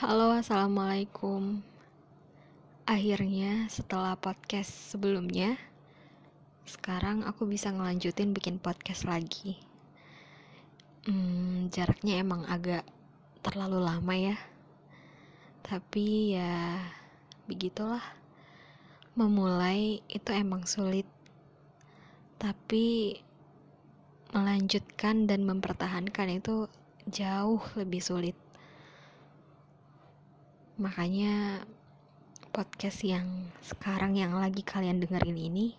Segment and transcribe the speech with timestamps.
[0.00, 1.60] assalamualaikum.
[2.88, 5.60] Akhirnya, setelah podcast sebelumnya,
[6.64, 9.60] sekarang aku bisa ngelanjutin bikin podcast lagi.
[11.04, 12.88] Hmm, jaraknya emang agak
[13.44, 14.40] terlalu lama ya,
[15.60, 16.80] tapi ya
[17.44, 18.00] begitulah.
[19.12, 21.04] Memulai itu emang sulit,
[22.40, 23.20] tapi
[24.32, 26.72] melanjutkan dan mempertahankan itu
[27.04, 28.40] jauh lebih sulit
[30.80, 31.60] Makanya
[32.56, 35.76] podcast yang sekarang yang lagi kalian dengerin ini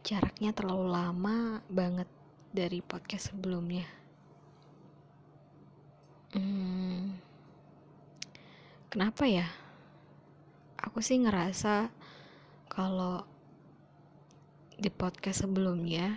[0.00, 2.08] jaraknya terlalu lama banget
[2.48, 3.84] dari podcast sebelumnya.
[6.32, 7.12] Hmm,
[8.88, 9.44] kenapa ya?
[10.80, 11.92] Aku sih ngerasa
[12.72, 13.20] kalau
[14.80, 16.16] di podcast sebelumnya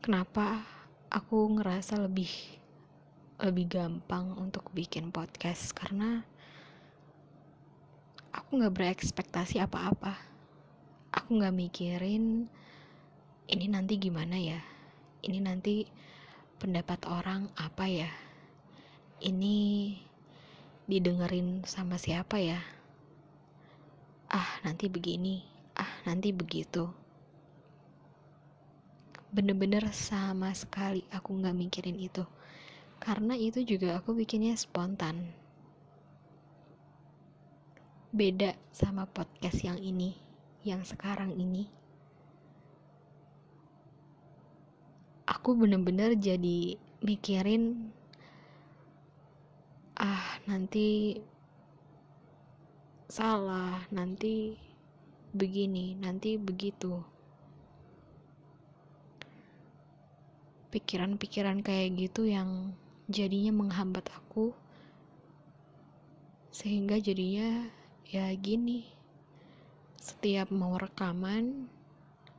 [0.00, 0.64] kenapa
[1.12, 2.61] aku ngerasa lebih
[3.42, 6.22] lebih gampang untuk bikin podcast karena
[8.30, 10.14] aku nggak berekspektasi apa-apa.
[11.10, 12.46] Aku nggak mikirin
[13.50, 14.62] ini nanti gimana ya?
[15.26, 15.82] Ini nanti
[16.62, 18.06] pendapat orang apa ya?
[19.18, 19.58] Ini
[20.86, 22.62] didengerin sama siapa ya?
[24.30, 25.42] Ah nanti begini.
[25.74, 26.86] Ah nanti begitu.
[29.34, 32.22] Bener-bener sama sekali aku nggak mikirin itu
[33.02, 35.34] karena itu juga aku bikinnya spontan.
[38.14, 40.14] Beda sama podcast yang ini
[40.62, 41.66] yang sekarang ini.
[45.26, 47.90] Aku bener-bener jadi mikirin
[49.98, 51.18] ah nanti
[53.10, 54.54] salah nanti
[55.34, 57.02] begini nanti begitu.
[60.70, 62.78] Pikiran-pikiran kayak gitu yang
[63.12, 64.56] jadinya menghambat aku
[66.48, 67.68] sehingga jadinya
[68.08, 68.88] ya gini
[70.00, 71.68] setiap mau rekaman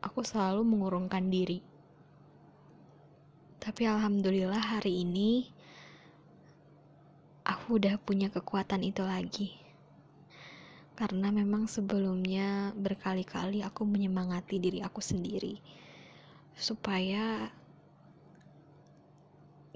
[0.04, 1.64] aku selalu mengurungkan diri.
[3.64, 5.48] Tapi alhamdulillah hari ini
[7.48, 9.56] aku udah punya kekuatan itu lagi.
[10.94, 15.58] Karena memang sebelumnya berkali-kali aku menyemangati diri aku sendiri
[16.54, 17.50] supaya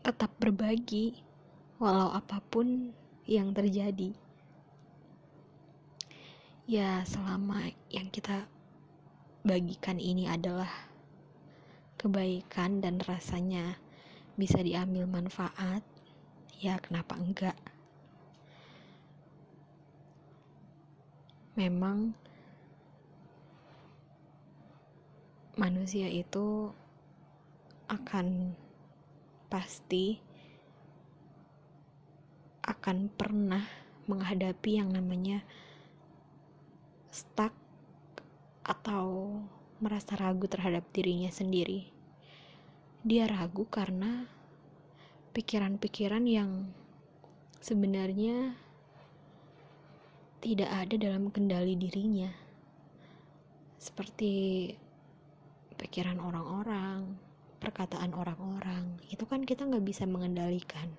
[0.07, 1.19] tetap berbagi,
[1.83, 2.95] walau apa pun
[3.27, 4.15] yang terjadi.
[6.63, 8.47] Ya, selama yang kita
[9.43, 10.71] bagikan ini adalah
[11.99, 13.75] kebaikan dan rasanya
[14.39, 15.83] bisa diambil manfaat,
[16.55, 17.59] ya, kenapa enggak?
[21.59, 22.15] Memang
[25.59, 26.71] manusia itu
[27.91, 28.55] akan
[29.47, 30.19] pasti
[32.67, 33.63] akan pernah
[34.07, 35.43] menghadapi yang namanya
[37.07, 37.55] stuck
[38.67, 39.39] atau
[39.79, 41.87] merasa ragu terhadap dirinya sendiri.
[43.07, 44.27] Dia ragu karena
[45.31, 46.67] pikiran-pikiran yang
[47.63, 48.57] sebenarnya
[50.43, 52.29] tidak ada dalam kendali dirinya,
[53.79, 54.71] seperti
[55.77, 57.26] pikiran orang-orang,
[57.57, 59.01] perkataan orang-orang.
[59.09, 60.93] Itu kan kita nggak bisa mengendalikan.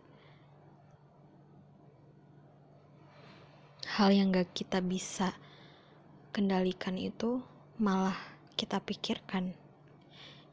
[3.99, 5.35] Hal yang nggak kita bisa
[6.31, 7.43] kendalikan itu
[7.83, 8.15] malah
[8.55, 9.55] kita pikirkan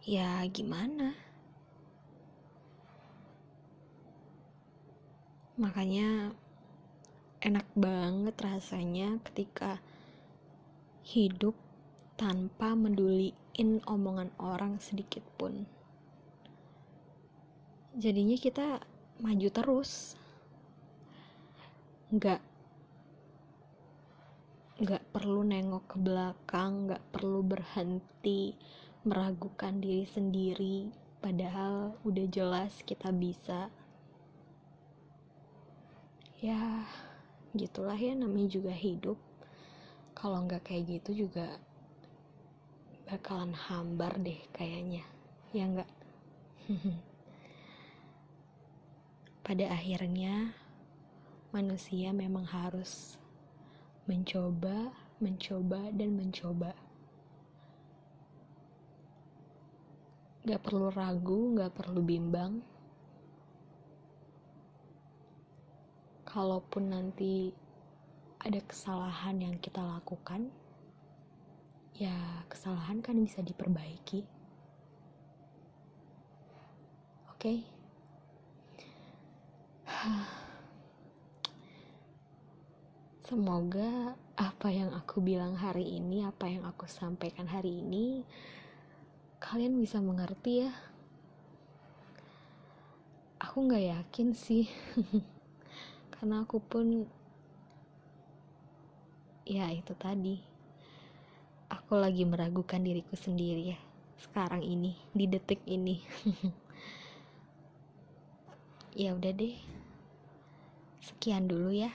[0.06, 1.14] ya gimana?
[5.58, 6.34] Makanya
[7.46, 9.78] enak banget rasanya ketika
[11.06, 11.54] hidup
[12.18, 15.70] tanpa menduliin omongan orang sedikit pun
[17.96, 18.84] jadinya kita
[19.24, 20.20] maju terus.
[22.12, 22.42] Nggak
[24.76, 28.52] nggak perlu nengok ke belakang nggak perlu berhenti
[29.08, 30.78] meragukan diri sendiri.
[31.24, 33.72] Padahal udah jelas kita bisa.
[36.44, 36.84] Ya
[37.56, 39.16] gitulah ya namanya juga hidup.
[40.12, 41.56] Kalau nggak kayak gitu juga
[43.08, 45.08] bakalan hambar deh kayaknya.
[45.56, 45.90] Ya nggak
[49.46, 50.58] pada akhirnya
[51.54, 53.22] manusia memang harus
[54.10, 54.90] mencoba,
[55.22, 56.74] mencoba, dan mencoba.
[60.50, 62.66] Gak perlu ragu, gak perlu bimbang.
[66.26, 67.54] Kalaupun nanti
[68.42, 70.50] ada kesalahan yang kita lakukan,
[71.94, 74.26] ya kesalahan kan bisa diperbaiki.
[77.30, 77.38] Oke.
[77.38, 77.75] Okay?
[83.26, 88.22] Semoga apa yang aku bilang hari ini, apa yang aku sampaikan hari ini,
[89.42, 90.70] kalian bisa mengerti ya.
[93.42, 94.70] Aku gak yakin sih,
[96.14, 97.10] karena aku pun,
[99.42, 100.38] ya itu tadi,
[101.66, 103.80] aku lagi meragukan diriku sendiri ya,
[104.22, 105.98] sekarang ini, di detik ini.
[109.02, 109.58] ya udah deh,
[111.06, 111.94] sekian dulu ya.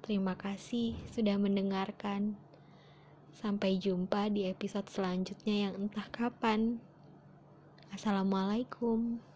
[0.00, 2.40] Terima kasih sudah mendengarkan.
[3.36, 6.80] Sampai jumpa di episode selanjutnya yang entah kapan.
[7.92, 9.29] Assalamualaikum.